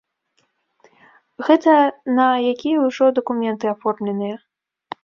Гэта 1.49 1.71
на 2.21 2.27
якія 2.53 2.77
ўжо 2.89 3.05
дакументы 3.21 3.65
аформленыя. 3.75 4.35